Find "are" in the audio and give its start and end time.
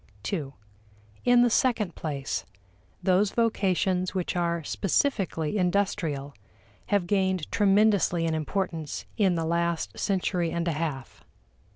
4.35-4.63